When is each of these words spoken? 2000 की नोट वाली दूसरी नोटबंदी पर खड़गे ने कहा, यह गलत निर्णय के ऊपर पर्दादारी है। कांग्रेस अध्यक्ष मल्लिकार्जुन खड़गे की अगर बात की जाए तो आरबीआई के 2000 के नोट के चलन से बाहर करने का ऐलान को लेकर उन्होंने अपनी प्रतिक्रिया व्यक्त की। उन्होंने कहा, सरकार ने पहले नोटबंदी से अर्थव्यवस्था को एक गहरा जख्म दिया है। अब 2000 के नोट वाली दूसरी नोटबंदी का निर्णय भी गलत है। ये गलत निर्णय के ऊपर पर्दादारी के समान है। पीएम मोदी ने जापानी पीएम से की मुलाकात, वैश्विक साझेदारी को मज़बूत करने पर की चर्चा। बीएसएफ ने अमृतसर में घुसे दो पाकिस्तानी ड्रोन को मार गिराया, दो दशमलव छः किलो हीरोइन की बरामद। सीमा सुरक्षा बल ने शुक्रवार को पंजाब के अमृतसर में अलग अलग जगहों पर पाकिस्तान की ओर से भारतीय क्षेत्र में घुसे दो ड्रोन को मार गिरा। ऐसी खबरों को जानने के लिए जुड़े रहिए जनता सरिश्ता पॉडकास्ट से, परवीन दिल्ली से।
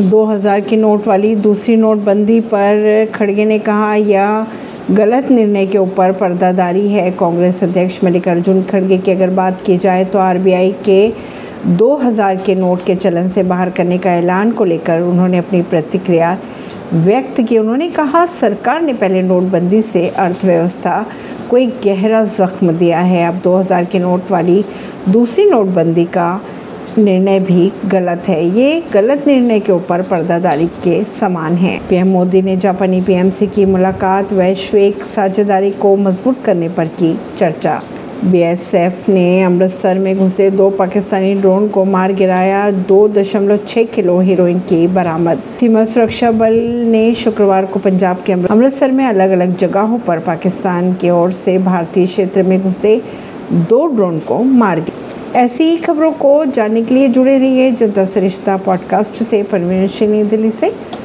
2000 0.00 0.60
की 0.60 0.76
नोट 0.76 1.06
वाली 1.06 1.34
दूसरी 1.36 1.74
नोटबंदी 1.76 2.40
पर 2.40 3.06
खड़गे 3.14 3.44
ने 3.44 3.58
कहा, 3.58 3.94
यह 3.94 4.46
गलत 4.90 5.30
निर्णय 5.30 5.66
के 5.66 5.78
ऊपर 5.78 6.12
पर्दादारी 6.12 6.88
है। 6.88 7.10
कांग्रेस 7.10 7.62
अध्यक्ष 7.64 7.98
मल्लिकार्जुन 8.04 8.62
खड़गे 8.62 8.98
की 8.98 9.10
अगर 9.10 9.30
बात 9.30 9.62
की 9.66 9.76
जाए 9.76 10.04
तो 10.04 10.18
आरबीआई 10.18 10.70
के 10.84 11.12
2000 11.68 12.36
के 12.36 12.54
नोट 12.54 12.84
के 12.84 12.94
चलन 12.94 13.28
से 13.28 13.42
बाहर 13.42 13.70
करने 13.70 13.98
का 13.98 14.12
ऐलान 14.12 14.52
को 14.52 14.64
लेकर 14.64 15.00
उन्होंने 15.00 15.38
अपनी 15.38 15.62
प्रतिक्रिया 15.62 16.36
व्यक्त 16.92 17.40
की। 17.40 17.58
उन्होंने 17.58 17.88
कहा, 17.88 18.24
सरकार 18.26 18.82
ने 18.82 18.92
पहले 18.92 19.22
नोटबंदी 19.22 19.82
से 19.82 20.08
अर्थव्यवस्था 20.08 21.04
को 21.50 21.56
एक 21.58 21.80
गहरा 21.84 22.24
जख्म 22.24 22.72
दिया 22.72 23.00
है। 23.00 23.26
अब 23.28 23.40
2000 23.44 23.84
के 23.84 23.98
नोट 23.98 24.30
वाली 24.30 24.64
दूसरी 25.08 25.44
नोटबंदी 25.50 26.04
का 26.04 26.28
निर्णय 26.98 27.40
भी 27.40 27.72
गलत 27.84 28.22
है। 28.28 28.58
ये 28.58 28.82
गलत 28.92 29.26
निर्णय 29.26 29.60
के 29.60 29.72
ऊपर 29.72 30.02
पर्दादारी 30.02 30.66
के 30.66 31.02
समान 31.04 31.54
है। 31.54 31.78
पीएम 31.88 32.08
मोदी 32.08 32.42
ने 32.42 32.56
जापानी 32.56 33.00
पीएम 33.00 33.30
से 33.30 33.46
की 33.46 33.64
मुलाकात, 33.64 34.32
वैश्विक 34.32 35.02
साझेदारी 35.02 35.70
को 35.70 35.96
मज़बूत 35.96 36.42
करने 36.44 36.68
पर 36.68 36.86
की 36.86 37.18
चर्चा। 37.38 37.80
बीएसएफ 38.24 39.08
ने 39.08 39.42
अमृतसर 39.42 39.98
में 39.98 40.18
घुसे 40.18 40.50
दो 40.50 40.70
पाकिस्तानी 40.70 41.34
ड्रोन 41.34 41.68
को 41.68 41.84
मार 41.84 42.12
गिराया, 42.12 42.70
दो 42.70 43.08
दशमलव 43.08 43.58
छः 43.68 43.84
किलो 43.84 44.18
हीरोइन 44.20 44.58
की 44.58 44.86
बरामद। 44.86 45.42
सीमा 45.60 45.84
सुरक्षा 45.84 46.30
बल 46.30 46.54
ने 46.88 47.14
शुक्रवार 47.14 47.66
को 47.66 47.78
पंजाब 47.78 48.22
के 48.26 48.32
अमृतसर 48.32 48.90
में 48.90 49.04
अलग 49.04 49.30
अलग 49.30 49.56
जगहों 49.56 49.98
पर 49.98 50.18
पाकिस्तान 50.18 50.92
की 50.94 51.10
ओर 51.10 51.32
से 51.32 51.58
भारतीय 51.58 52.06
क्षेत्र 52.06 52.42
में 52.42 52.60
घुसे 52.62 53.02
दो 53.52 53.86
ड्रोन 53.86 54.18
को 54.18 54.42
मार 54.42 54.80
गिरा। 54.80 55.07
ऐसी 55.34 55.76
खबरों 55.76 56.12
को 56.12 56.44
जानने 56.44 56.82
के 56.82 56.94
लिए 56.94 57.08
जुड़े 57.08 57.38
रहिए 57.38 57.70
जनता 57.70 58.04
सरिश्ता 58.04 58.56
पॉडकास्ट 58.56 59.14
से, 59.14 59.42
परवीन 59.42 60.28
दिल्ली 60.28 60.50
से। 60.50 60.97